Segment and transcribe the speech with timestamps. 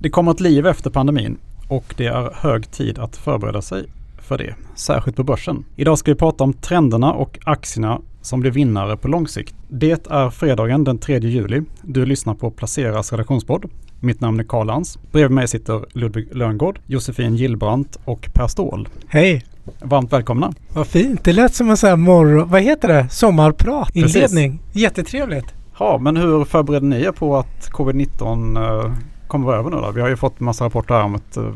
[0.00, 1.36] Det kommer ett liv efter pandemin
[1.68, 3.84] och det är hög tid att förbereda sig
[4.18, 5.64] för det, särskilt på börsen.
[5.76, 9.54] Idag ska vi prata om trenderna och aktierna som blir vinnare på lång sikt.
[9.68, 11.62] Det är fredagen den 3 juli.
[11.82, 13.64] Du lyssnar på Placeras redaktionspodd.
[14.00, 14.98] Mitt namn är Karl Lans.
[15.12, 18.88] Bredvid mig sitter Ludvig Löngård, Josefin Gillbrandt och Per Ståhl.
[19.08, 19.44] Hej!
[19.80, 20.52] Varmt välkomna!
[20.74, 21.24] Vad fint!
[21.24, 22.48] Det lät som en sån här morgon...
[22.48, 23.08] Vad heter det?
[23.08, 23.96] Sommarprat?
[23.96, 24.60] Inledning.
[24.72, 25.54] Jättetrevligt!
[25.78, 28.92] Ja, men hur förbereder ni er på att covid-19 eh,
[29.28, 29.90] kommer över nu då?
[29.90, 31.50] Vi har ju fått massa rapporter här om ett eh,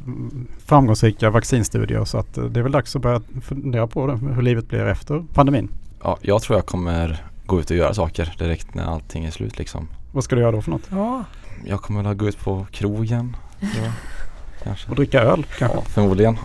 [0.67, 4.43] framgångsrika vaccinstudier så att eh, det är väl dags att börja fundera på det, hur
[4.43, 5.69] livet blir efter pandemin.
[6.03, 9.59] Ja, jag tror jag kommer gå ut och göra saker direkt när allting är slut
[9.59, 9.89] liksom.
[10.13, 10.89] Vad ska du göra då för något?
[10.91, 11.25] Ja,
[11.65, 13.37] Jag kommer väl gå ut på krogen.
[13.61, 13.93] Ja,
[14.63, 14.91] kanske.
[14.91, 15.79] Och dricka öl kanske?
[15.79, 16.39] Ja, förmodligen.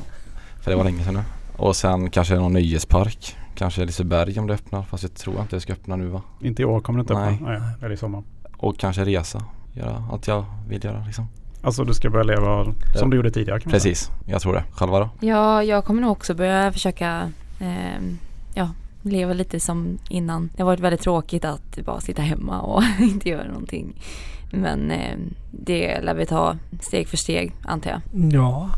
[0.61, 1.23] För det var länge sedan nu.
[1.57, 3.35] Och sen kanske någon nöjespark.
[3.55, 4.83] Kanske Liseberg om det öppnar.
[4.83, 6.21] Fast jag tror inte det ska öppna nu va.
[6.41, 7.33] Inte i år kommer det inte Nej.
[7.33, 7.49] öppna.
[7.49, 8.23] Nej, eller i sommar.
[8.57, 9.43] Och kanske resa.
[9.77, 11.27] Göra allt jag vill göra liksom.
[11.61, 13.93] Alltså du ska börja leva som du gjorde tidigare kan man säga.
[13.93, 14.63] Precis, jag tror det.
[14.71, 15.09] Själva då?
[15.19, 18.01] Ja, jag kommer nog också börja försöka eh,
[18.53, 18.69] ja,
[19.01, 20.49] leva lite som innan.
[20.55, 23.93] Det har varit väldigt tråkigt att bara sitta hemma och inte göra någonting.
[24.51, 25.17] Men eh,
[25.51, 28.01] det lär vi ta steg för steg antar jag.
[28.33, 28.69] ja.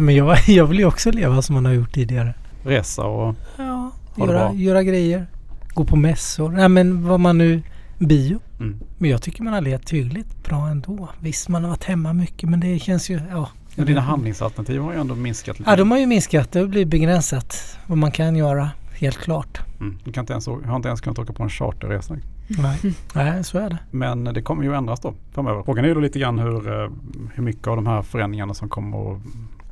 [0.00, 2.34] Men jag, jag vill ju också leva som man har gjort tidigare.
[2.64, 5.26] Resa och Ja, det göra, göra grejer.
[5.74, 6.50] Gå på mässor.
[6.50, 7.62] Nej men vad man nu...
[7.98, 8.40] Bio.
[8.60, 8.78] Mm.
[8.98, 11.08] Men jag tycker man har levt hyggligt bra ändå.
[11.20, 13.20] Visst, man har varit hemma mycket men det känns ju...
[13.30, 13.48] Ja.
[13.74, 15.70] Men dina handlingsalternativ har ju ändå minskat lite.
[15.70, 16.52] Ja, de har ju minskat.
[16.52, 18.70] Det blivit begränsat vad man kan göra.
[18.92, 19.58] Helt klart.
[19.80, 19.98] mm.
[20.04, 22.16] Du kan inte ens, jag har inte ens kunnat åka på en charterresa.
[22.48, 23.78] Nej, Nej så är det.
[23.90, 25.62] Men det kommer ju ändras då framöver.
[25.62, 26.90] Frågan är ju då lite grann hur, eh,
[27.34, 29.18] hur mycket av de här förändringarna som kommer att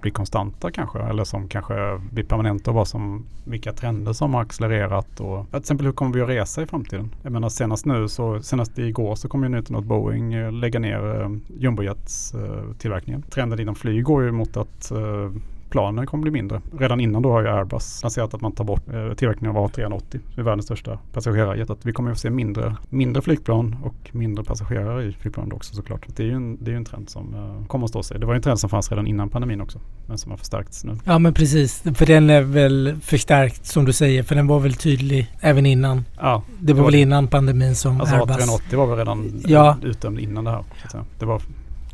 [0.06, 0.98] blir konstanta kanske.
[0.98, 5.20] Eller som kanske blir permanenta och vad som, vilka trender som har accelererat.
[5.20, 7.10] Och, till exempel hur kommer vi att resa i framtiden?
[7.22, 10.76] Jag menar senast nu så senast igår så kom ju nyheten att Boeing eh, lägger
[10.80, 13.22] lägga ner eh, Jumbojets eh, tillverkningen.
[13.22, 15.30] Trenden inom flyg går ju mot att eh,
[15.70, 16.60] planen kommer bli mindre.
[16.78, 20.02] Redan innan då har ju Airbus lanserat att man tar bort eh, tillverkningen av A380.
[20.34, 21.70] Det är världens största passagerarjet.
[21.70, 26.06] Att vi kommer att se mindre, mindre flygplan och mindre passagerare i flygplan också såklart.
[26.16, 28.20] Det är ju en, det är en trend som eh, kommer att stå sig.
[28.20, 29.80] Det var ju en trend som fanns redan innan pandemin också.
[30.06, 30.96] Men som har förstärkts nu.
[31.04, 31.82] Ja men precis.
[31.94, 34.22] För den är väl förstärkt som du säger.
[34.22, 36.04] För den var väl tydlig även innan.
[36.18, 36.98] Ja, Det var var väl det.
[37.00, 38.36] innan pandemin som alltså Airbus.
[38.36, 39.76] A380 var väl redan Ja.
[39.82, 40.64] utdömd innan det här.
[41.18, 41.42] Det var,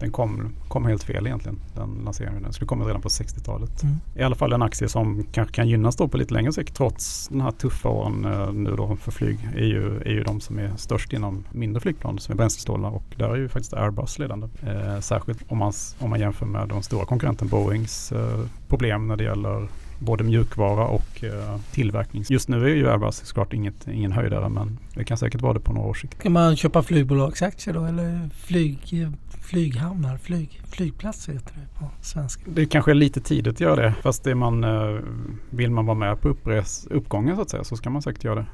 [0.03, 1.59] den kom, kom helt fel egentligen.
[1.75, 2.43] Den lanseringen.
[2.43, 3.83] Den skulle kommit redan på 60-talet.
[3.83, 3.97] Mm.
[4.17, 7.29] I alla fall en aktie som kanske kan gynnas då på lite längre sikt trots
[7.29, 10.59] den här tuffa åren eh, nu då för flyg är ju, är ju de som
[10.59, 14.49] är störst inom mindre flygplan som är bränslesnåla och där är ju faktiskt Airbus ledande.
[14.63, 19.17] Eh, särskilt om man, om man jämför med de stora konkurrenten Boeings eh, problem när
[19.17, 22.25] det gäller både mjukvara och eh, tillverkning.
[22.29, 25.61] Just nu är ju Airbus såklart inget, ingen höjdare men det kan säkert vara det
[25.61, 26.23] på några års sikt.
[26.23, 29.09] Kan man köpa flygbolagsaktier då eller flyg,
[29.53, 30.17] flyghamnar?
[30.17, 32.43] Flyg, flygplatser heter det på svenska.
[32.47, 33.95] Det kanske är lite tidigt att göra det.
[34.03, 35.01] Fast det man, eh,
[35.51, 36.37] vill man vara med på
[36.91, 38.47] uppgången så att säga så ska man säkert göra det.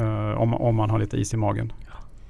[0.00, 1.72] Eh, om, om man har lite is i magen.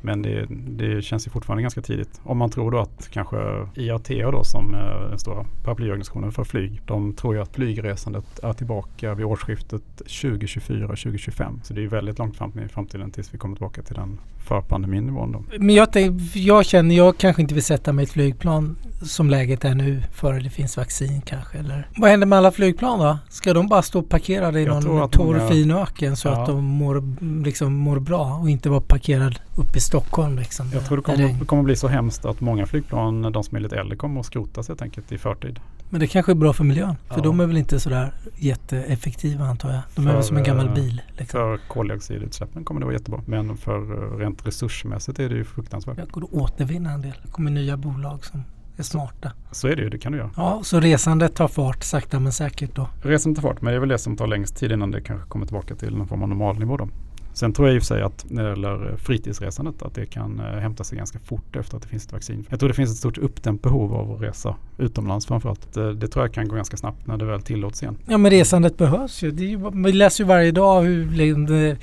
[0.06, 2.21] Men det, det känns ju fortfarande ganska tidigt.
[2.25, 3.37] Om man tror då att kanske
[3.75, 6.81] IATA då som är den stora paraplyorganisationen för flyg.
[6.87, 11.61] De tror ju att flygresandet är tillbaka vid årsskiftet 2024-2025.
[11.62, 14.19] Så det är ju väldigt långt fram i framtiden tills vi kommer tillbaka till den
[14.49, 15.45] förpandeminivån då.
[15.59, 15.89] Men jag,
[16.34, 20.03] jag känner, jag kanske inte vill sätta mig i ett flygplan som läget är nu
[20.12, 21.59] före det finns vaccin kanske.
[21.59, 21.89] Eller.
[21.97, 23.19] Vad händer med alla flygplan då?
[23.28, 26.41] Ska de bara stå parkerade i Jag någon torr fin öken så Ja.
[26.43, 27.03] att de mår,
[27.45, 29.96] liksom, mår bra och inte vara parkerad uppe i Stockholm
[30.37, 30.71] liksom?
[30.73, 33.61] Jag tror det kommer, det kommer bli så hemskt att många flygplan, de som är
[33.61, 35.61] lite äldre, kommer att skrotas helt enkelt i förtid.
[35.91, 36.95] Men det kanske är bra för miljön.
[37.09, 37.23] För Ja.
[37.23, 39.81] de är väl inte sådär jätteeffektiva antar jag.
[39.95, 41.03] De är För, väl som en gammal eh, bil.
[41.09, 41.27] Liksom.
[41.41, 43.21] För koldioxidutsläppen kommer det vara jättebra.
[43.27, 43.79] Men för
[44.15, 45.99] eh, rent resursmässigt är det ju fruktansvärt.
[45.99, 47.13] Jag går att återvinna en del.
[47.25, 48.43] Det kommer nya bolag som
[48.77, 49.33] är smarta.
[49.53, 50.31] Så är det ju, det kan du göra.
[50.37, 52.89] Ja, så resandet tar fart sakta men säkert då.
[53.03, 55.28] Resan tar fart, men det är väl det som tar längst tid innan det kanske
[55.28, 56.89] kommer tillbaka till någon form av normalnivå då.
[57.37, 60.07] Sen tror jag i och för sig att när det gäller eh, fritidsresandet att det
[60.07, 62.47] kan eh, hämta sig ganska fort efter att det finns ett vaccin.
[62.49, 65.75] Jag tror det finns ett stort uppdämt behov av att resa utomlands framförallt.
[65.75, 67.99] Det, det tror jag kan gå ganska snabbt när det väl tillåts igen.
[68.07, 69.31] Ja men resandet behövs ju.
[69.31, 71.07] Det är ju vi läser ju varje dag hur,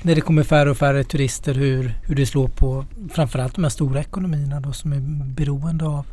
[0.06, 3.70] när det kommer färre och färre turister hur, hur det slår på framförallt de här
[3.70, 5.00] stora ekonomierna då som är
[5.34, 6.06] beroende av.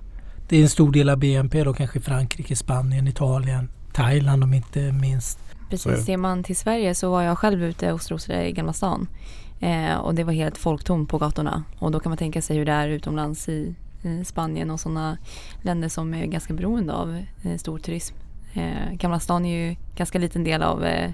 [0.50, 4.92] Det är en stor del av BNP då kanske Frankrike, Spanien, Italien, Thailand om inte
[4.92, 5.40] minst.
[5.72, 9.08] Precis, ser man till Sverige så var jag själv ute och strosade i Gamla stan.
[9.60, 11.64] Eh, och det var helt folktomt på gatorna.
[11.80, 15.18] Och då kan man tänka sig hur det är utomlands i eh, Spanien och sådana
[15.62, 18.16] länder som är ganska beroende av eh, stor turism.
[18.54, 21.12] Eh, Gamla stan är ju ganska liten del av eh,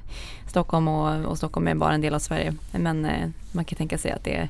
[0.48, 2.53] Stockholm och, och Stockholm är bara en del av Sverige.
[2.71, 4.50] Men eh, man kan tänka sig att det,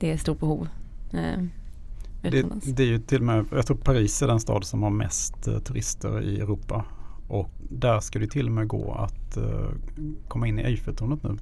[0.00, 0.68] det är stort behov.
[1.12, 1.44] Eh,
[2.22, 4.90] Det, det är ju till och med, jag tror Paris är den stad som har
[4.90, 6.84] mest eh, turister i Europa.
[7.30, 9.68] Och där ska det till och med gå att eh,
[10.28, 11.36] komma in i Eiffeltornet nu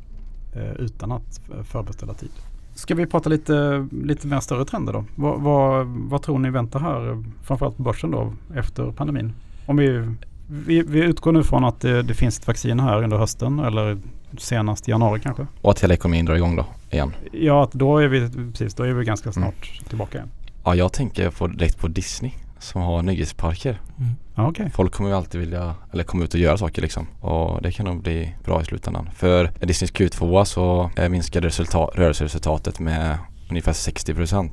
[0.55, 2.31] eh, utan att förbeställa tid.
[2.75, 5.05] Ska vi prata lite, lite mer större trender då?
[5.15, 9.33] Vad, vad, vad tror ni väntar här, framförallt på börsen då, efter pandemin?
[9.67, 10.15] Om vi,
[10.49, 13.99] vi, vi utgår nu från att det, det finns ett vaccin här under hösten eller
[14.39, 15.47] senast i januari kanske.
[15.63, 17.13] Och att hela ekonomin drar igång då igen.
[17.33, 20.31] Ja, då är vi, precis, då är vi ganska snart tillbaka igen.
[20.65, 23.81] Ja, jag tänker på, direkt på Disney som har nöjesparker.
[24.35, 24.71] Ja, okej.
[24.75, 27.07] Folk kommer ju alltid vilja, eller komma ut och göra saker liksom.
[27.21, 29.11] Och det kan nog bli bra i slutändan.
[29.17, 33.19] För Disneys Q2 så eh, minskade resultat, rörelseresultatet med
[33.51, 34.51] ungefär 60%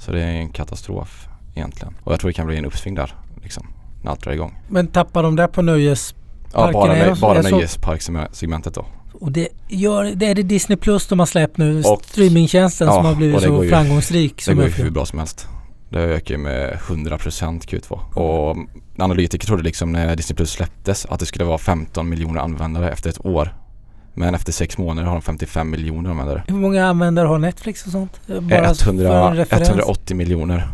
[0.00, 1.94] Så det är en katastrof egentligen.
[2.04, 3.66] Och jag tror det kan bli en uppsving där liksom.
[4.02, 4.58] När allt drar igång.
[4.68, 6.14] Men tappar de där på nöjes...
[6.52, 8.86] Ja, bara, så- bara nöjesparksegmentet då.
[9.20, 12.94] Och det, gör, det är det Disney Plus de har släppt nu, Och- streamingtjänsten Ja,
[12.94, 14.36] som har blivit så ju- framgångsrik.
[14.36, 15.48] Det Som går ju hur bra som helst.
[15.92, 17.98] Det ökar ju med 100% Q2.
[18.14, 18.56] Och
[18.98, 23.10] analytiker trodde liksom när Disney Plus släpptes att det skulle vara 15 miljoner användare efter
[23.10, 23.54] ett år.
[24.14, 26.42] Men efter sex månader har de 55 miljoner användare.
[26.46, 28.20] Hur många användare har Netflix och sånt?
[28.28, 29.68] Eh, Bara för en 100, referens.
[29.68, 30.68] 180 miljoner.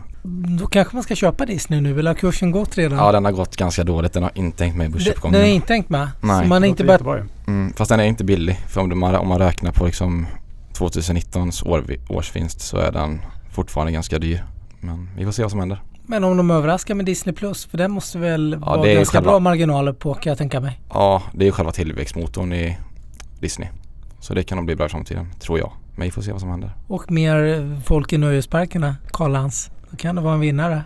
[0.61, 2.99] Då kanske man ska köpa Disney nu, eller har kursen gått redan?
[2.99, 4.13] Ja den har gått ganska dåligt.
[4.13, 5.41] Den har inte hängt med i Den- börsuppgången.
[5.41, 6.09] Den är inte tänkt med.
[6.21, 6.43] Nej.
[6.43, 7.25] Så man är inte ju.
[7.47, 8.59] Mm, fast den är inte billig.
[8.69, 10.27] För om man, om man räknar på liksom
[10.75, 13.21] 2019s år, årsvinst så är den
[13.53, 14.45] fortfarande ganska dyr.
[14.81, 15.83] Men vi får se vad som händer.
[16.07, 19.19] Men om de överraskar med Disney Plus, för den måste väl Ja, vara det ganska
[19.19, 20.81] själva- bra marginaler på kan jag tänka mig.
[20.89, 22.79] Ja, det är ju själva tillväxtmotorn i
[23.41, 23.69] Disney.
[24.21, 25.73] Så det kan nog bli bra i framtiden, tror jag.
[25.97, 26.71] Men vi får se vad som händer.
[26.87, 29.71] Och mer folk i nöjesparkerna, Karlans.
[29.91, 30.83] Då kan det vara en vinnare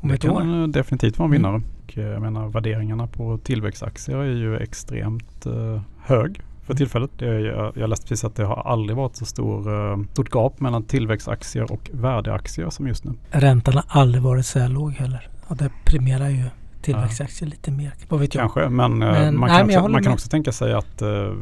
[0.00, 0.38] om Det ett år.
[0.38, 1.42] kan eh, definitivt vara en Mm.
[1.42, 1.62] vinnare.
[1.86, 7.10] Och, eh, jag menar värderingarna på tillväxtaktier är ju extremt eh, hög för tillfället.
[7.18, 10.30] Det är, jag, jag läste precis att det har aldrig varit så stor, eh, stort
[10.34, 13.12] gap mellan tillväxtaktier och värdeaktier som just nu.
[13.30, 15.28] Räntan har aldrig varit så här låg heller.
[15.46, 16.44] Och det premierar ju
[16.82, 17.92] tillväxtaktier lite mer.
[18.08, 18.42] Vad vet jag?
[18.42, 21.02] Kanske, men, eh, Men- man, nej, kan, jag också, man kan också tänka sig att
[21.02, 21.32] eh,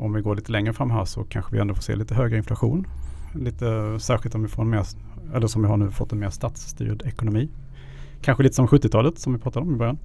[0.00, 2.36] om vi går lite längre fram här så kanske vi ändå får se lite högre
[2.36, 2.86] inflation.
[3.34, 4.86] Lite, särskilt om vi får en mer,
[5.34, 7.48] eller som vi har nu fått en mer statsstyrd ekonomi.
[8.22, 9.98] Kanske lite som 70-talet som vi pratade om i början.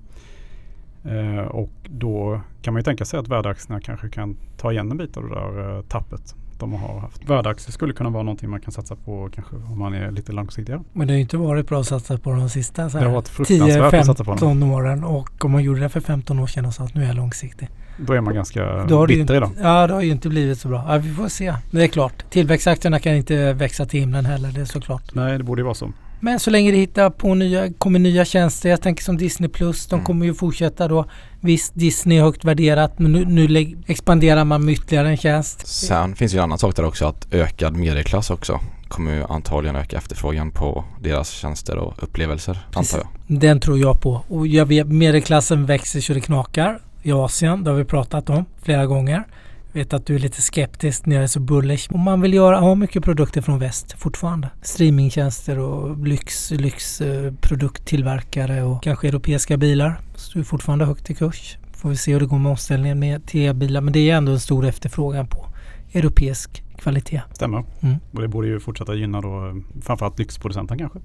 [1.06, 4.98] Eh, och då kan man ju tänka sig att värdeaktierna kanske kan ta igen en
[4.98, 7.30] bit av det där eh, tappet de har haft.
[7.30, 10.84] Värdeaktier skulle kunna vara någonting man kan satsa på kanske om man är lite långsiktigare.
[10.94, 13.10] Men det har ju inte varit bra att satsa på de sista så Det har
[13.10, 14.64] här, varit fruktansvärt att satsa på dem.
[14.64, 15.04] 10-15 åren.
[15.04, 17.16] Och om man gjorde det för 15 år sedan och sa att nu är jag
[17.16, 17.70] långsiktig.
[17.98, 19.52] Då är man ganska Då bitter idag.
[19.62, 20.86] Ja, det har ju inte blivit så bra.
[20.88, 21.52] Ja, vi får se.
[21.52, 22.24] Men det är klart.
[22.30, 24.52] Tillväxtaktierna kan inte växa till himlen heller.
[24.52, 25.16] Det är såklart.
[25.16, 25.92] Nej, det borde ju vara så.
[26.20, 28.70] Men så länge det hittar på nya, kommer nya tjänster.
[28.70, 29.88] Jag tänker som Disney Plus.
[29.88, 30.06] De Mm.
[30.06, 31.06] kommer ju fortsätta då.
[31.42, 33.00] Visst, Disney är högt värderat.
[33.00, 35.68] Men nu, nu expanderar man med ytterligare en tjänst.
[35.68, 39.76] Sen finns ju en annan sak där också att ökad medelklass också kommer ju antagligen
[39.76, 42.94] öka efterfrågan på deras tjänster och upplevelser Precis.
[42.96, 43.40] antar jag.
[43.40, 44.22] Den tror jag på.
[44.28, 47.64] Och jag vet, medelklassen växer så det knakar i Asien.
[47.64, 49.24] Det har vi pratat om flera gånger.
[49.72, 51.92] Vet att du är lite skeptisk när jag är så bullish.
[51.92, 54.50] Och man vill göra, ha mycket produkter från väst fortfarande.
[54.62, 60.00] Streamingtjänster och lyx, lyxprodukttillverkare och kanske europeiska bilar.
[60.16, 61.58] Så är fortfarande högt i kurs.
[61.74, 63.82] Får vi se hur det går med omställningen med till e-bilar.
[63.82, 65.46] Men det är ändå en stor efterfrågan på
[65.94, 67.22] europeisk kvalitet.
[67.34, 67.64] Stämmer.
[67.82, 67.96] Mm.
[68.12, 71.00] Och det borde ju fortsätta gynna då eh, framförallt lyxproducenten kanske.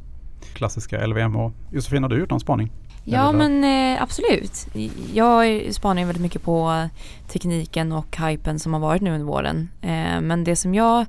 [0.55, 1.50] Klassiska LVMH.
[1.72, 2.72] Josefin, har du gjort någon spaning?
[3.04, 4.66] Ja men eh, absolut.
[5.12, 6.88] Jag spanar ju väldigt mycket på
[7.28, 9.68] tekniken och hypen som har varit nu under våren.
[9.80, 11.06] Eh, men det som jag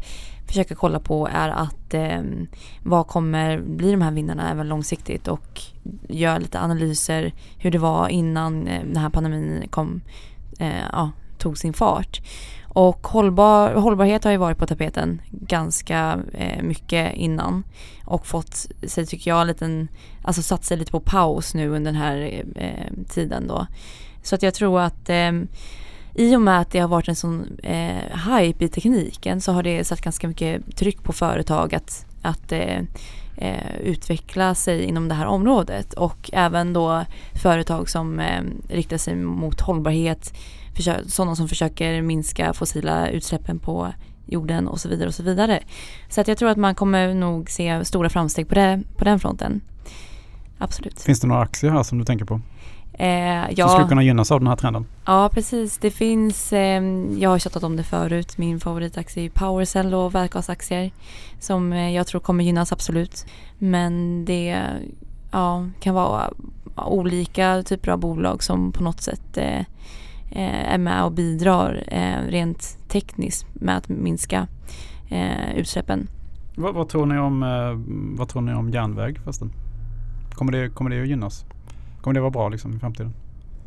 [0.47, 2.21] försöker kolla på är att eh,
[2.83, 5.61] vad kommer bli de här vinnarna även långsiktigt och
[6.09, 10.01] göra lite analyser hur det var innan eh, den här pandemin kom,
[10.59, 12.21] eh, ja, tog sin fart.
[12.75, 17.63] Och hållbar, hållbarhet har ju varit på tapeten ganska eh, mycket innan
[18.05, 19.87] och fått sig, tycker jag, en liten
[20.21, 23.67] alltså satt sig lite på paus nu under den här eh, tiden då.
[24.23, 25.31] Så att jag tror att eh,
[26.13, 29.63] i och med att det har varit en sån eh, hype i tekniken så har
[29.63, 32.81] det satt ganska mycket tryck på företag att, att eh,
[33.37, 37.05] eh, utveckla sig inom det här området och även då
[37.41, 40.33] företag som eh, riktar sig mot hållbarhet,
[41.05, 43.93] sådana som försöker minska fossila utsläppen på
[44.25, 45.63] jorden och så vidare och så vidare.
[46.09, 49.19] Så att jag tror att man kommer nog se stora framsteg på, det, på den
[49.19, 49.61] fronten.
[50.57, 51.01] Absolut.
[51.01, 52.41] Finns det några aktier här som du tänker på?
[52.99, 54.85] Eh, Som ja, skulle kunna gynnas av den här trenden?
[55.05, 55.77] ja, precis.
[55.77, 56.83] Det finns, eh,
[57.19, 60.91] jag har tjatat om det förut, min favoritaktie är Powercell och vätgasaktier
[61.39, 63.25] som eh, jag tror kommer gynnas absolut.
[63.57, 64.61] Men det
[65.31, 66.33] ja, kan vara
[66.75, 69.59] olika typer av bolag som på något sätt eh,
[70.31, 74.47] eh, är med och bidrar eh, rent tekniskt med att minska
[75.09, 76.07] eh, utsläppen.
[76.57, 79.51] Vad, vad, tror ni om, eh, vad tror ni om järnväg förresten?
[80.31, 81.45] Kommer det, kommer det att gynnas?
[82.05, 83.13] Kommer det vara bra liksom i framtiden?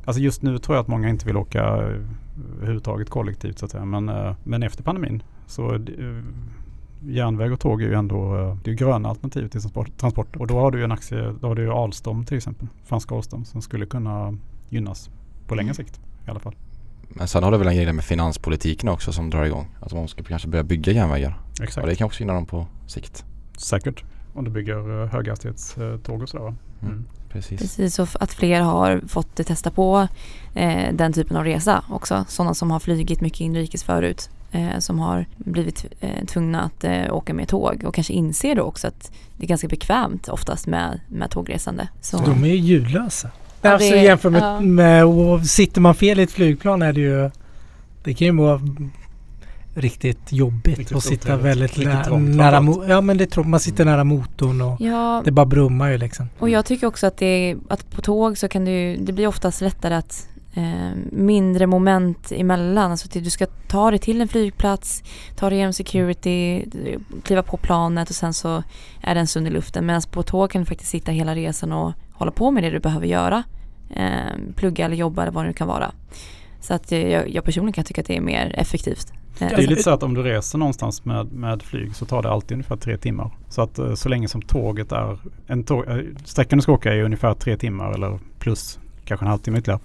[0.05, 2.01] Alltså just nu tror jag att många inte vill åka eh,
[2.57, 3.85] överhuvudtaget kollektivt så att säga.
[3.85, 5.81] Men, eh, men efter pandemin så eh,
[7.07, 9.61] järnväg och tåg är ju ändå det är gröna alternativ till
[9.97, 10.37] transport.
[10.37, 13.15] Och då har du ju en aktie, då har du ju Alstom till exempel, franska
[13.15, 15.11] Alstom som skulle kunna gynnas
[15.47, 16.55] på längre sikt i alla fall.
[17.09, 19.67] Men sen har det väl en grej där med finanspolitiken också som drar igång.
[19.81, 21.41] Att man ska kanske börja bygga järnvägar.
[21.63, 21.85] Exakt.
[21.85, 23.25] Och det kan också gynna dem på sikt.
[23.57, 24.05] Säkert.
[24.35, 26.45] Om du bygger höghastighetståg och sådär.
[26.45, 26.55] va?
[26.83, 27.05] Mm.
[27.39, 27.61] Precis.
[27.61, 30.09] Precis, och att fler har fått testa på
[30.55, 32.25] eh, den typen av resa också.
[32.29, 34.31] Sådana som har flygit mycket inrikes förut.
[34.53, 38.63] Eh, som har blivit eh, tvungna att eh, åka med tåg och kanske inser då
[38.63, 41.89] också att det är ganska bekvämt oftast med, med tågresande.
[42.01, 43.31] Så, de är ju ljudlösa.
[43.63, 44.61] Ja, alltså jämfört med, ja.
[44.61, 47.31] med och sitter man fel i ett flygplan är det ju
[48.05, 48.61] Det kan ju vara
[49.79, 52.79] riktigt jobbigt Riktigt att sitta väldigt nä- trångt nära framförallt.
[52.89, 53.49] mo- Ja men det är trångt.
[53.49, 56.29] Man sitter nära motorn och ja, det bara brummar ju liksom.
[56.39, 59.27] och jag tycker också att, det, att på tåg så kan det ju, det blir
[59.27, 62.91] oftast lättare att eh, mindre moment emellan.
[62.91, 65.03] Alltså att du ska ta dig till en flygplats,
[65.37, 66.65] ta dig igenom security,
[67.25, 68.63] kliva på planet och sen så
[69.01, 69.87] är det en stund i luften.
[69.87, 72.79] Medan på tåg kan du faktiskt sitta hela resan och hålla på med det du
[72.81, 73.43] behöver göra.
[73.97, 75.93] Eh, plugga eller jobba eller vad det nu kan vara.
[76.61, 79.13] Så att eh, jag, jag personligen kan tycka att det är mer effektivt.
[79.39, 82.31] Det är lite så att om du reser någonstans med, med flyg så tar det
[82.31, 83.31] alltid ungefär tre timmar.
[83.49, 86.95] Så att eh, så länge som tåget är, en tåg, eh, sträckan du ska åka
[86.95, 89.81] är ungefär tre timmar eller plus kanske en halvtimme ytterligare.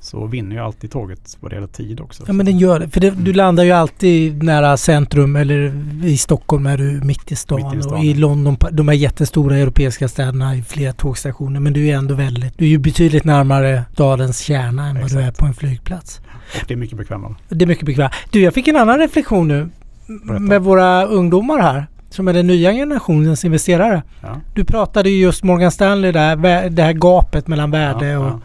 [0.00, 2.24] Så vinner ju alltid tåget vad det gäller tid också.
[2.26, 2.88] Ja men den gör det.
[2.88, 7.36] För det, du landar ju alltid nära centrum eller i Stockholm är du mitt i
[7.36, 7.70] stan.
[7.70, 7.98] Mitt i stan.
[7.98, 11.60] Och i London, de här jättestora europeiska städerna i flera tågstationer.
[11.60, 15.20] Men du är ändå väldigt, du är ju betydligt närmare stadens kärna än vad du
[15.20, 16.20] är på en flygplats.
[16.66, 17.34] Det är mycket bekvämare.
[17.48, 18.12] Det är mycket bekvämt.
[18.30, 19.68] Du, jag fick en annan reflektion nu
[20.06, 20.40] Berätta.
[20.40, 24.02] med våra ungdomar här som är den nya generationens investerare.
[24.20, 24.40] Ja.
[24.54, 26.36] Du pratade ju just Morgan Stanley där,
[26.70, 28.26] det här gapet mellan värde ja, och...
[28.26, 28.40] ja.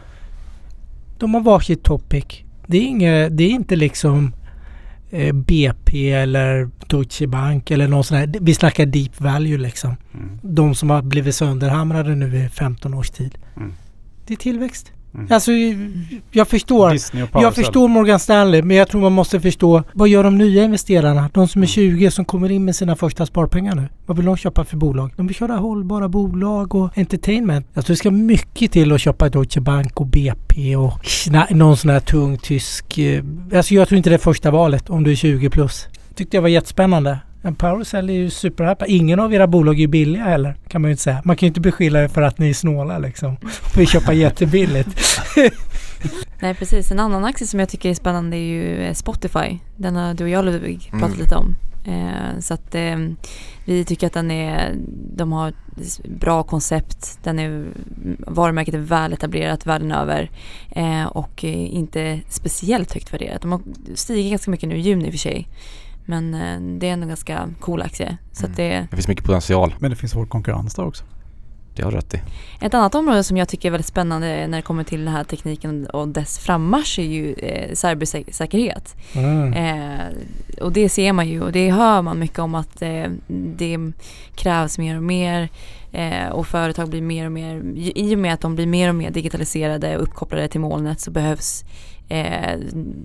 [1.18, 2.24] De har varsitt topic.
[2.66, 4.32] Det är, inget, det är inte liksom
[5.10, 8.34] eh, BP eller Deutsche Bank eller någon sån här.
[8.40, 9.96] Vi snackar deep value liksom.
[10.14, 10.38] Mm.
[10.42, 13.38] De som har blivit sönderhamrade nu i 15 års tid.
[13.56, 13.72] Mm.
[14.26, 14.92] Det är tillväxt.
[15.14, 15.26] Mm.
[15.30, 15.50] Alltså
[16.32, 16.90] jag förstår.
[17.42, 21.30] Jag förstår Morgan Stanley men jag tror man måste förstå vad gör de nya investerarna?
[21.34, 23.88] De som är 20 som kommer in med sina första sparpengar nu.
[24.06, 25.10] Vad vill de köpa för bolag?
[25.16, 27.66] De vill köra hållbara bolag och entertainment.
[27.74, 31.00] Jag tror det ska mycket till att köpa Deutsche Bank och BP och
[31.50, 32.98] någon sån här tung tysk.
[32.98, 33.24] eh,
[33.54, 35.86] Alltså jag tror inte det är första valet om du är 20 plus.
[36.14, 37.18] Tyckte jag var jättespännande.
[37.42, 38.86] En Powercell är ju superhypa.
[38.86, 41.22] Ingen av era bolag är ju billiga heller kan man ju inte säga.
[41.24, 43.36] Man kan ju inte beskylla er för att ni är snåla liksom.
[43.76, 45.20] Vi köpa jättebilligt.
[46.40, 49.58] Nej precis, en annan aktie som jag tycker är spännande är ju eh, Spotify.
[49.76, 51.20] Den har du och jag Ludvig pratat Mm.
[51.20, 51.56] lite om.
[51.86, 52.96] Eh, så att eh,
[53.64, 54.74] vi tycker att den är,
[55.16, 57.18] de har ett bra koncept.
[57.22, 57.66] Den är,
[58.18, 60.30] varumärket är väl etablerat världen över
[60.70, 63.42] eh, och eh, inte speciellt högt värderat.
[63.42, 63.60] De har
[63.94, 65.48] stigit ganska mycket nu i juni i och för sig.
[66.10, 68.16] Men eh, det är ändå en ganska cool aktie.
[68.32, 69.74] Så att det, Det finns mycket potential.
[69.78, 71.04] Men det finns hård konkurrens där också.
[71.76, 72.20] Det har rätt i.
[72.60, 75.24] Ett annat område som jag tycker är väldigt spännande när det kommer till den här
[75.24, 78.96] tekniken och dess frammarsch är ju eh, cybersäkerhet.
[79.12, 79.52] Mm.
[79.52, 80.04] Eh,
[80.60, 83.06] och det ser man ju och det hör man mycket om att eh,
[83.56, 83.78] det
[84.34, 85.48] krävs mer och mer
[85.92, 88.94] eh, och företag blir mer och mer, i och med att de blir mer och
[88.94, 91.64] mer digitaliserade och uppkopplade till molnet så behövs
[92.10, 92.58] eh,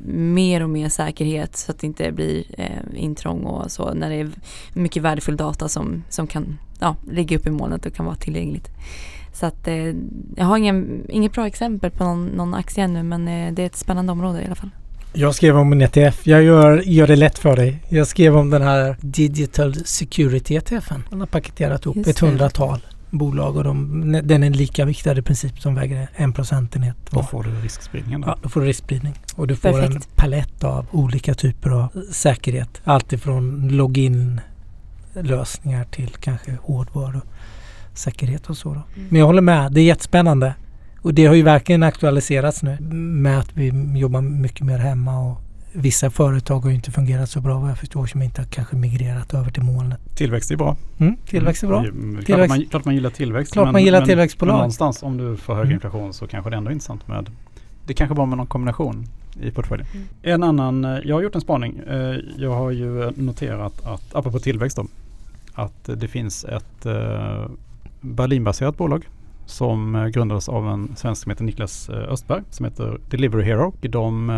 [0.05, 4.15] mer och mer säkerhet så att det inte blir eh, intrång och så när det
[4.15, 4.29] är
[4.73, 8.69] mycket värdefull data som, som kan ja, ligga uppe i molnet och kan vara tillgängligt.
[9.33, 9.93] Så att eh,
[10.35, 13.65] jag har ingen, inget bra exempel på någon, någon aktie ännu men eh, det är
[13.65, 14.69] ett spännande område i alla fall.
[15.13, 16.27] Jag skrev om en ETF.
[16.27, 17.79] Jag gör, gör det lätt för dig.
[17.89, 21.03] Jag skrev om den här Digital Security ETFen.
[21.09, 22.79] Den har paketerat Just ett hundratal
[23.17, 27.43] bolag och de, den är lika viktad i princip som väger en procentenhet Då får
[27.43, 28.21] du riskspridningen.
[28.21, 28.27] Då.
[28.27, 29.13] Ja, då får du riskspridning.
[29.35, 30.15] Och du får en Perfekt.
[30.15, 32.81] palett av olika typer av säkerhet.
[32.83, 34.41] Allt ifrån login
[35.13, 37.21] lösningar till kanske hårdvaru
[37.93, 38.73] säkerhet och så.
[38.73, 38.81] Då.
[39.09, 40.53] Men jag håller med, det är jättespännande.
[41.01, 45.41] Och det har ju verkligen aktualiserats nu med att vi jobbar mycket mer hemma och
[45.75, 48.75] vissa företag har ju inte fungerat så bra vad jag förstår som inte har kanske
[48.75, 49.99] migrerat över till molnet.
[50.15, 50.77] Tillväxt är bra.
[50.97, 51.79] Mm, tillväxt är bra.
[51.79, 52.49] Mm, Klart, Tillväxt.
[52.57, 53.53] Man, klart man gillar tillväxt.
[53.53, 54.53] Klart man gillar tillväxtbolag.
[54.53, 55.73] Men någonstans om du får hög Mm.
[55.73, 57.29] inflation så kanske det ändå är intressant med
[57.87, 59.05] det kanske bra med någon kombination
[59.41, 59.87] i portföljen.
[59.93, 60.05] Mm.
[60.21, 61.79] En annan, eh, jag har gjort en spaning.
[61.89, 64.85] Eh, Jag har ju noterat att, apropå tillväxt då,
[65.53, 67.45] att det finns ett eh,
[68.01, 69.07] Berlinbaserat bolag
[69.45, 73.73] som grundades av en svensk som heter Niklas Östberg som heter Delivery Hero.
[73.81, 74.29] De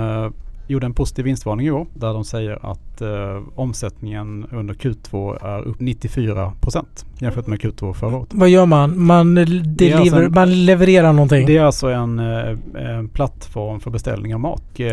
[0.67, 5.67] gjorde en positiv vinstvarning i år där de säger att eh, omsättningen under Q2 är
[5.67, 8.29] upp 94 procent jämfört med Q2 förra året.
[8.31, 9.03] Vad gör man?
[9.05, 11.45] Man, deliver, alltså en- man levererar någonting?
[11.47, 12.57] Det är alltså en, eh,
[12.97, 14.63] en plattform för beställning av mat.
[14.79, 14.87] Eh,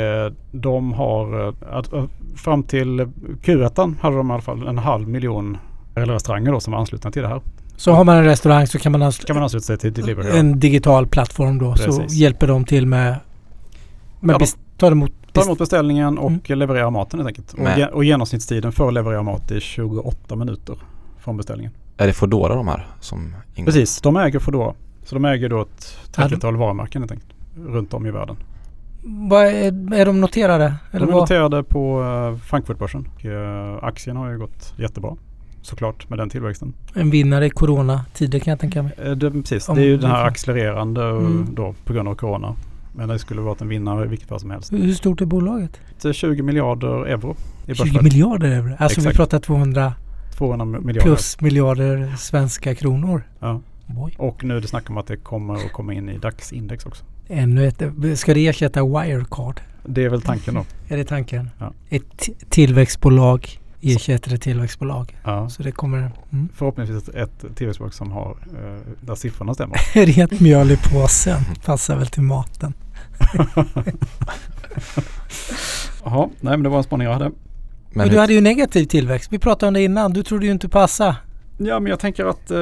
[0.52, 2.04] De har eh,
[2.36, 3.00] fram till
[3.44, 5.56] Q1 hade de i alla fall en halv miljon
[5.94, 7.40] restauranger då som var anslutna till det här.
[7.76, 10.38] Så har man en restaurang så kan man, alltså, Kan man ansluta sig till Delivery.
[10.38, 12.12] en digital plattform då så Precis.
[12.12, 13.16] hjälper de till med,
[14.20, 14.46] med Ja, de-
[14.78, 17.52] tar emot Ta bes- emot beställningen och levererar maten helt enkelt.
[17.52, 20.76] Och, ge- och genomsnittstiden för att leverera mat är 28 minuter
[21.20, 21.72] från beställningen.
[21.96, 23.72] Är det Foodora de här som ingår?
[23.72, 24.74] Precis, de äger Foodora.
[25.04, 27.30] Så de äger då ett Ja, de- 30-tal varumärken helt enkelt.
[27.66, 28.36] Runt om i världen.
[29.06, 30.74] Vad är, är de noterade?
[30.90, 31.22] Eller de är vad?
[31.22, 33.08] noterade på uh, Frankfurtbörsen.
[33.22, 35.16] Eh, aktien har ju gått jättebra.
[35.62, 36.72] Såklart med den tillväxten.
[36.94, 38.92] En vinnare i coronatider kan jag tänka mig.
[39.04, 41.48] Eh, Det, precis, Om det är ju den här accelererande eh, Mm.
[41.54, 42.56] då på grund av corona.
[42.96, 44.72] Men det skulle varit en vinnare i vilket fall som helst.
[44.72, 45.80] Hur stort är bolaget?
[46.02, 47.36] Det är 20 miljarder euro
[47.66, 48.04] i 20 börsvärde.
[48.04, 48.76] miljarder euro.
[48.78, 49.16] Alltså vi Exakt.
[49.16, 49.94] pratar 200
[50.36, 51.00] 200 miljarder.
[51.00, 53.22] plus miljarder svenska kronor.
[53.40, 53.60] Ja.
[53.96, 54.14] Oj.
[54.18, 57.04] Och nu är det snack om att det kommer att komma in i DAX-index också.
[57.28, 57.82] Ännu ett.
[58.18, 59.60] Ska det ersätta Wirecard?
[59.86, 60.64] Det är väl tanken då.
[60.94, 61.50] Är det tanken?
[61.58, 61.72] Ja.
[61.88, 65.16] Ett tillväxtbolag ersätter ett tillväxtbolag.
[65.24, 65.48] Ja.
[65.48, 66.48] Så det kommer mm.
[66.54, 69.76] Förhoppningsvis ett, ett tillväxtbolag som har eh, där siffrorna stämmer.
[70.06, 71.40] rent mjöl i påsen.
[71.64, 72.74] Passar väl till maten.
[76.04, 77.24] Jaha, nej men det var en spaning jag hade.
[77.24, 77.34] Men
[77.90, 79.32] Men du hade ju negativ tillväxt.
[79.32, 80.12] Vi pratade om det innan.
[80.12, 81.16] Du trodde ju inte passa.
[81.58, 82.58] Ja men jag tänker att eh,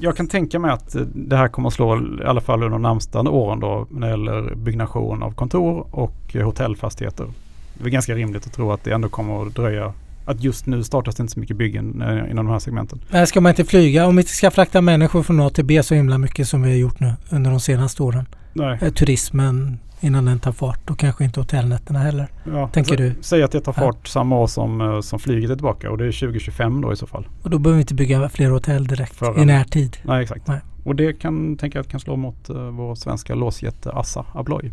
[0.00, 2.70] jag kan tänka mig att eh, det här kommer att slå i alla fall under
[2.70, 7.26] de närmsta åren då när det gäller byggnation av kontor och eh, hotellfastigheter.
[7.74, 9.92] Det är ganska rimligt att tro att det ändå kommer att dröja.
[10.24, 13.00] Att just nu startas det inte så mycket byggen eh, inom de här segmenten.
[13.10, 14.06] Men ska man inte flyga?
[14.06, 16.70] Om vi inte ska frakta människor från A till B så himla mycket som vi
[16.70, 18.26] har gjort nu under de senaste åren.
[18.52, 18.78] Nej.
[18.82, 22.28] Eh, Turismen innan den tar fart och kanske inte hotellnätterna heller.
[22.52, 23.14] Ja, Tänker så- du?
[23.20, 23.82] Säg att det tar Ja.
[23.82, 26.96] fart samma år som, eh, som flyget är tillbaka och det är 2025 då i
[26.96, 27.26] så fall.
[27.42, 29.96] Och då behöver vi inte bygga fler hotell direkt För- i närtid.
[30.02, 30.46] Nej exakt.
[30.48, 30.60] Nej.
[30.84, 34.72] Och det kan tänka att kan slå mot uh, vår svenska låsjätte Assa Abloy.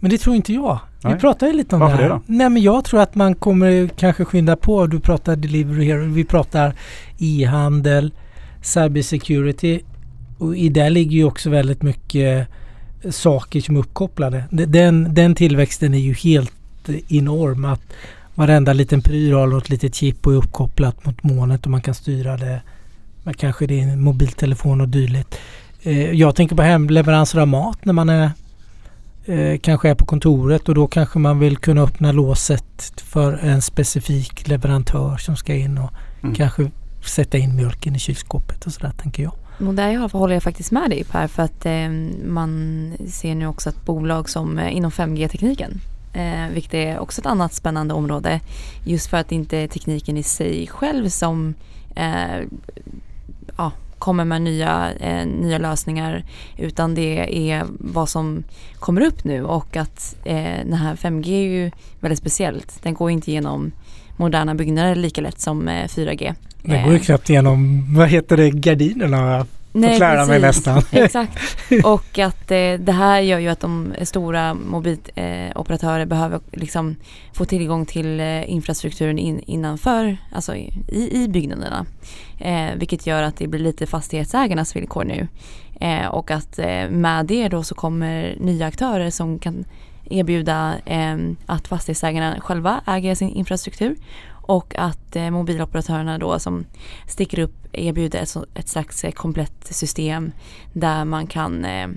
[0.00, 0.78] Men det tror inte jag.
[1.02, 1.18] Vi Nej.
[1.20, 2.08] pratade ju lite om Varför det här.
[2.10, 2.22] det då?
[2.26, 4.86] Nej men jag tror att man kommer kanske skynda på.
[4.86, 6.74] Du pratar delivery hero, vi pratar
[7.18, 8.12] e-handel,
[8.62, 9.80] cybersecurity.
[10.38, 12.48] Och i det ligger ju också väldigt mycket
[13.10, 14.44] saker som är uppkopplade.
[14.50, 16.52] De- Den, den tillväxten är ju helt
[17.08, 17.64] enorm.
[17.64, 17.82] Att
[18.34, 21.94] varenda liten pryl har något litet chip och är uppkopplat mot molnet och man kan
[21.94, 22.60] styra det.
[23.22, 25.34] Men kanske det är en mobiltelefon och dylikt.
[25.82, 28.30] Eh, Jag tänker på hemleveranser av mat när man är
[29.24, 33.62] eh, kanske är på kontoret och då kanske man vill kunna öppna låset för en
[33.62, 35.90] specifik leverantör som ska in och
[36.22, 36.34] Mm.
[36.34, 36.70] kanske
[37.04, 39.32] sätta in mjölken i kylskåpet och sådär tänker jag.
[39.58, 41.88] Och där håller jag faktiskt med dig Per för att eh,
[42.24, 45.80] man ser nu också att bolag som eh, inom 5G-tekniken
[46.12, 48.40] eh, vilket är också ett annat spännande område
[48.84, 51.54] just för att det inte är tekniken i sig själv som
[51.96, 52.40] eh,
[53.56, 56.24] ja, kommer med nya, eh, nya lösningar
[56.56, 58.44] utan det är vad som
[58.78, 62.82] kommer upp nu och att eh, den här 5G är ju väldigt speciellt.
[62.82, 63.72] Den går inte genom
[64.16, 66.34] moderna byggnader lika lätt som eh, 4G.
[66.62, 69.46] Det går ju Eh, knappt igenom, vad heter det, gardinerna
[69.82, 70.82] fått lära mig nästan.
[70.90, 71.38] Exakt.
[71.84, 76.96] Och att eh, det här gör ju att de stora mobiloperatörer eh, operatörer behöver liksom
[77.32, 80.72] få tillgång till eh, infrastrukturen in, innanför, alltså i,
[81.10, 81.86] i byggnaderna.
[82.38, 85.28] Eh, vilket gör att det blir lite fastighetsägarnas villkor nu.
[85.80, 89.64] Eh, och att eh, med det då så kommer nya aktörer som kan
[90.10, 91.16] erbjuda eh,
[91.46, 93.96] att fastighetsägarna själva äger sin infrastruktur
[94.46, 96.64] och att eh, mobiloperatörerna då som
[97.06, 100.32] sticker upp erbjuder ett, ett slags eh, komplett system
[100.72, 101.88] där man kan eh,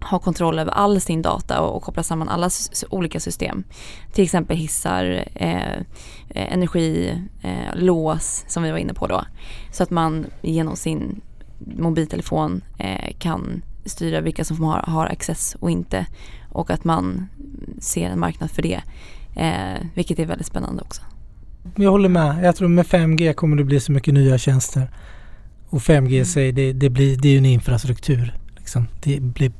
[0.00, 2.50] ha kontroll över all sin data och, och koppla samman alla
[2.90, 3.64] olika system.
[4.12, 5.82] Till exempel hissar, eh,
[6.28, 9.24] energi, eh, lås som vi var inne på då.
[9.72, 11.20] Så att man genom sin
[11.58, 16.06] mobiltelefon eh, kan styra vilka som har, har access och inte.
[16.54, 17.28] Och att man
[17.78, 18.80] ser en marknad för det.
[19.34, 21.02] Eh, vilket är väldigt spännande också.
[21.76, 22.44] Jag håller med.
[22.44, 24.90] Jag tror med 5G kommer det bli så mycket nya tjänster.
[25.70, 28.34] Och 5G i sig, det, det, blir, det är ju en infrastruktur.
[28.56, 28.86] Liksom.
[29.02, 29.52] Det, blir,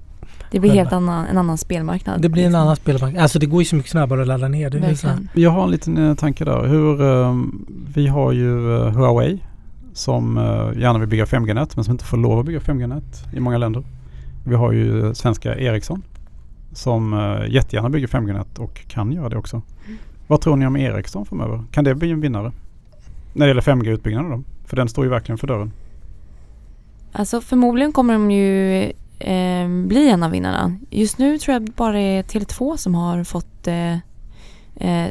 [0.50, 2.22] Det blir helt annan, en annan spelmarknad.
[2.22, 2.62] det blir en liksom.
[2.62, 3.16] annan spelbank.
[3.16, 4.70] Alltså det går ju så mycket snabbare att ladda ner.
[4.70, 4.78] Det.
[4.78, 5.28] Verkligen.
[5.34, 6.66] Jag har en liten eh, tanke där.
[6.66, 7.36] Hur, eh,
[7.94, 9.38] vi har ju eh, Huawei
[9.94, 13.40] som eh, gärna vill bygga 5G-nät men som inte får lov att bygga 5G-nät i
[13.40, 13.84] många länder.
[14.44, 16.02] Vi har ju svenska Ericsson
[16.74, 19.62] som eh, jättegärna bygger 5G-nät och kan göra det också.
[20.26, 21.64] Vad tror ni om Ericsson framöver?
[21.70, 22.52] Kan det bli en vinnare?
[23.32, 24.42] När det gäller 5G-utbyggnaden då?
[24.64, 25.72] För den står ju verkligen för dörren.
[27.12, 28.82] Alltså förmodligen kommer de ju
[29.18, 30.76] eh, bli en av vinnarna.
[30.90, 33.98] Just nu tror jag bara det är Tele2 som har fått eh, eh,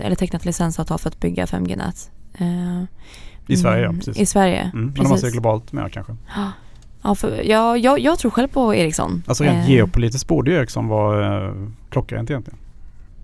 [0.05, 2.11] eller tecknat licensavtal för att bygga 5G-nät.
[2.37, 2.83] Eh,
[3.47, 4.17] I Sverige, mm, ja, precis.
[4.17, 4.71] I Sverige, Mm.
[4.73, 5.09] Men om precis.
[5.09, 6.15] man ser globalt mer kanske.
[7.03, 9.23] Ja, för, ja, jag, jag tror själv på Ericsson.
[9.27, 11.53] Alltså rent Eh, geopolitiskt borde ju Ericsson vara eh,
[11.89, 12.59] klockrent egentligen.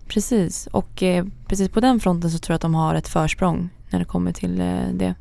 [0.08, 3.70] Precis, och eh, precis på den fronten så tror jag att de har ett försprång
[3.90, 5.16] när det kommer till eh, det.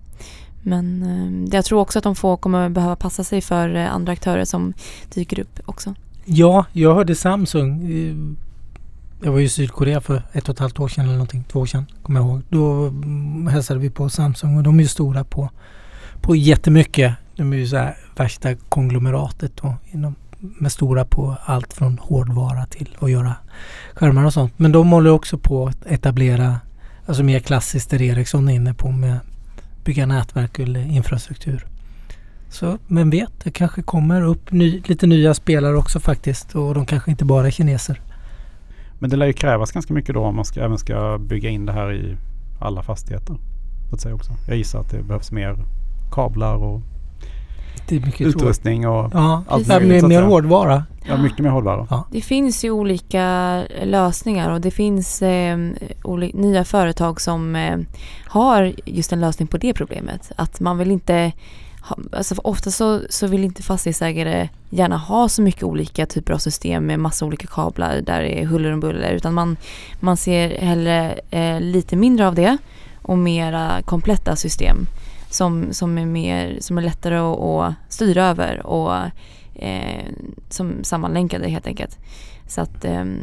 [0.63, 4.13] Men eh, jag tror också att de får, kommer behöva passa sig för eh, andra
[4.13, 4.73] aktörer som
[5.15, 5.95] dyker upp också.
[6.25, 7.93] Ja, jag hörde Samsung.
[7.93, 8.17] eh,
[9.27, 11.45] Jag var ju i Sydkorea för ett och ett halvt år sedan eller någonting.
[11.53, 12.43] Två år sedan, kommer jag ihåg.
[12.49, 15.51] Då mm, hälsade vi på Samsung och de är ju stora på,
[16.21, 17.15] på jättemycket.
[17.39, 22.67] De är ju så här värsta konglomeratet då, inom, med stora på allt från hårdvara
[22.67, 23.35] till att göra
[23.95, 24.53] skärmar och sånt.
[24.57, 26.61] Men de håller också på att etablera,
[27.07, 29.19] alltså mer klassiskt det Ericsson är inne på med
[29.85, 31.67] bygga nätverk eller infrastruktur.
[32.49, 36.87] Så vem vet, det kanske kommer upp ny, lite nya spelare också faktiskt och de
[36.87, 38.01] kanske inte bara är kineser.
[38.99, 41.67] Men det lär ju krävas ganska mycket då om man ska, även ska bygga in
[41.67, 42.17] det här i
[42.61, 43.37] alla fastigheter.
[43.89, 44.33] Så att säga också.
[44.49, 45.57] Jag gissar att det behövs mer
[46.11, 46.83] kablar och
[47.89, 50.25] det är mycket utrustning och Ja, allt det möjligt, mer säga.
[50.29, 50.85] hårdvara.
[51.09, 52.05] ja, mycket mer hårdvara.
[52.13, 55.59] Det finns ju olika lösningar och det finns eh,
[56.35, 57.79] nya företag som eh,
[58.27, 60.33] har just en lösning på det problemet.
[60.37, 61.33] Att man vill inte
[61.81, 66.39] ha, alltså ofta så, så vill inte fastighetsägare gärna ha så mycket olika typer av
[66.39, 69.57] system med massa olika kablar där det är huller om buller utan man,
[70.01, 72.57] man ser hellre eh, lite mindre av det
[73.03, 74.87] och mera kompletta system
[75.31, 78.95] som, som, är, mer, som är lättare att, att styra över och
[79.55, 80.05] eh,
[80.49, 81.99] som sammanlänkade helt enkelt.
[82.47, 83.21] Så att ehm,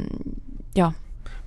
[0.74, 0.94] ja,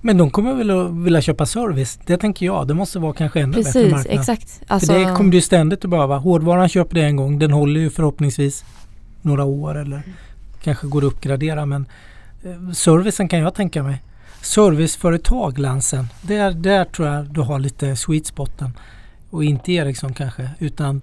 [0.01, 1.99] Men de kommer väl att vilja köpa service.
[2.05, 2.67] Det tänker jag.
[2.67, 4.19] Det måste vara kanske ännu bättre precis, marknad.
[4.19, 4.61] exakt.
[4.67, 6.17] Alltså, För det kommer du ständigt att behöva.
[6.17, 7.39] Hårdvaran köper det en gång.
[7.39, 8.65] Den håller ju förhoppningsvis
[9.21, 10.01] några år eller
[10.63, 11.65] kanske går att uppgradera.
[11.65, 11.85] Men
[12.43, 14.03] eh, servicen kan jag tänka mig.
[14.41, 16.07] Serviceföretag Lansen.
[16.21, 18.71] Där, där tror jag du har lite sweet spoten.
[19.29, 20.49] Och inte Ericsson kanske.
[20.59, 21.01] Utan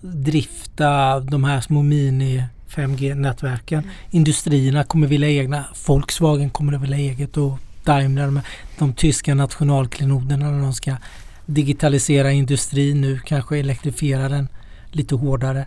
[0.00, 3.82] drifta de här små mini 5G-nätverken.
[4.10, 5.64] Industrierna kommer vilja egna.
[5.86, 8.40] Volkswagen kommer att vilja eget och Daimler, de,
[8.78, 10.96] de tyska nationalklenoderna när de ska
[11.46, 14.48] digitalisera industrin nu, kanske elektrifiera den
[14.90, 15.66] lite hårdare.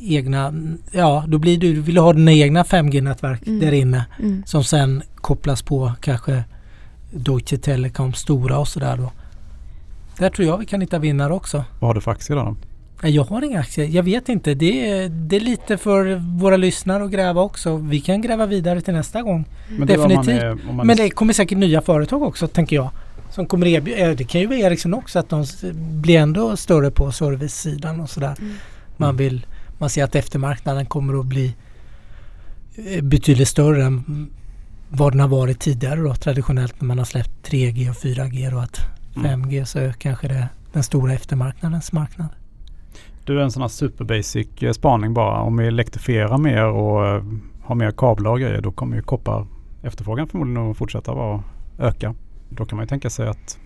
[0.00, 0.54] Egna,
[0.92, 3.60] ja då blir du, du vill ha dina egna 5G-nätverk Mm.
[3.60, 6.44] där inne mm, som sen kopplas på kanske
[7.10, 9.12] Deutsche Telekom stora och sådär då.
[10.18, 11.64] Där tror jag vi kan hitta vinnare också.
[11.80, 12.56] Vad har du för aktier då?
[13.08, 13.86] Jag har inga aktier.
[13.86, 14.54] Jag vet inte.
[14.54, 17.76] Det är, det är lite för våra lyssnare att gräva också.
[17.76, 19.44] Vi kan gräva vidare till nästa gång.
[19.68, 20.42] Men Definitivt.
[20.42, 22.90] är- Men det kommer säkert nya företag också tänker jag.
[23.30, 25.44] Som kommer erbjuda, det kan ju vara Ericsson också att de
[26.00, 28.34] blir ändå större på servicesidan och sådär.
[28.40, 28.54] mm.
[28.96, 29.46] Man vill,
[29.78, 31.54] man ser att eftermarknaden kommer att bli
[32.76, 34.30] eh, betydligt större än
[34.88, 38.62] vad den har varit tidigare då traditionellt när man har släppt 3G och 4G och
[38.62, 38.80] att.
[39.14, 42.28] 5G så är kanske det den stora eftermarknadens marknad.
[43.24, 45.40] Du är en sån här super basic eh, spaning bara.
[45.40, 47.22] Om vi elektrifierar mer och eh,
[47.62, 49.46] har mer kablar och grejer då kommer ju koppar
[49.82, 51.42] efterfrågan förmodligen att fortsätta vara
[51.78, 52.14] öka.
[52.48, 53.58] Då kan man ju tänka sig att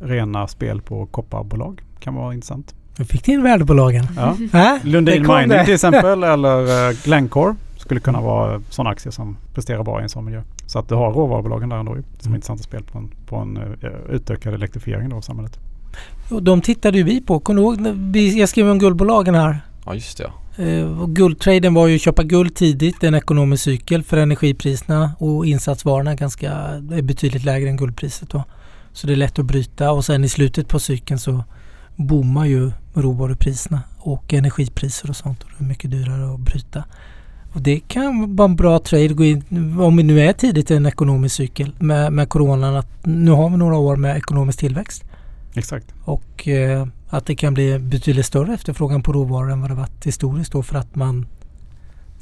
[0.00, 2.74] rena spel på kopparbolag kan vara intressant.
[2.98, 4.06] Nu fick in värdebolagen.
[4.16, 4.36] Ja.
[4.60, 4.86] Äh?
[4.86, 5.64] Lundin Mining det.
[5.64, 10.08] till exempel eller eh, Glencore skulle kunna vara sådana aktier som presterar bra i en
[10.08, 10.42] sån miljö.
[10.72, 12.34] Så att du har råvarubolagen där ändå som är Mm.
[12.34, 15.58] intressanta spel på en, på en eh, utökad elektrifiering då av samhället.
[16.30, 17.40] Och de tittade ju vi på.
[17.40, 18.36] Kommer du ihåg?
[18.38, 19.60] Jag skrev om guldbolagen här.
[19.86, 20.32] Ja just det ja.
[21.00, 26.14] Och guldtraden var ju att köpa guld tidigt, en ekonomisk cykel för energipriserna och insatsvarorna
[26.14, 26.50] ganska,
[26.92, 28.44] är betydligt lägre än guldpriset då.
[28.92, 31.44] Så det är lätt att bryta och sen i slutet på cykeln så
[31.96, 36.84] boomar ju råvarupriserna och energipriser och sånt och det är mycket dyrare att bryta.
[37.54, 39.44] Och det kan vara en bra trade gå in,
[39.80, 43.50] om vi nu är tidigt i en ekonomisk cykel med, med coronan att nu har
[43.50, 45.04] vi några år med ekonomisk tillväxt
[45.54, 45.86] Exakt.
[46.04, 50.06] och eh, att det kan bli betydligt större efterfrågan på råvaror än vad det varit
[50.06, 51.26] historiskt då för att man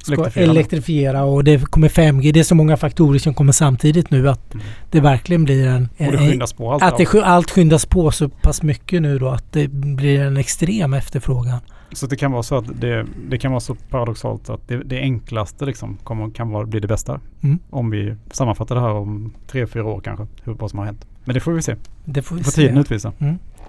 [0.02, 0.50] ska Elektrifiera.
[0.50, 2.32] elektrifiera, och det kommer 5G.
[2.32, 4.66] Det är så många faktorer som kommer samtidigt nu att Mm.
[4.90, 5.88] det verkligen blir en...
[5.98, 6.82] Och det skyndas på allt.
[6.82, 10.94] att det, allt skyndas på så pass mycket nu då att det blir en extrem
[10.94, 11.58] efterfrågan.
[11.92, 15.00] Så det kan vara så att det, det kan vara så paradoxalt att det, det
[15.00, 17.20] enklaste liksom kommer, kan vara, bli det bästa.
[17.40, 17.58] Mm.
[17.70, 20.26] Om vi sammanfattar det här om tre, fyra år kanske.
[20.44, 21.06] Hur, vad som har hänt.
[21.24, 21.76] Men det får vi se.
[22.04, 22.60] Det får vi får se.
[22.60, 23.12] tiden utvisa.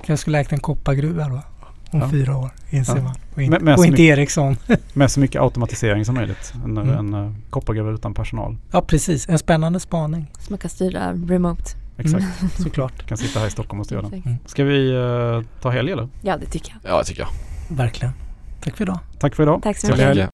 [0.05, 1.41] Kanske skulle ägt en koppargruva då.
[1.93, 2.09] Om Ja.
[2.09, 3.03] fyra år inser Ja.
[3.03, 3.15] man.
[3.35, 4.55] Och inte, Men- men och inte mycket- Ericsson.
[4.93, 6.53] Med så mycket automatisering som möjligt.
[6.65, 6.89] En, Mm.
[6.89, 8.57] en uh, koppargruva utan personal.
[8.71, 10.31] Ja precis, en spännande spaning.
[10.39, 11.63] Så man kan styra remote.
[11.97, 12.23] Exakt.
[12.41, 14.37] Mm, såklart, Kan sitta här i Stockholm och styra den.
[14.45, 16.07] Ska vi eh, ta helg eller?
[16.21, 16.93] Ja, det tycker jag.
[16.93, 17.29] Ja det tycker jag.
[17.75, 18.13] Verkligen.
[18.63, 18.99] Tack för idag.
[19.19, 19.61] Tack för idag.
[19.63, 20.29] Tack så mycket.